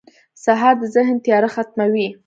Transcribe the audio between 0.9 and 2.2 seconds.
ذهن تیاره ختموي.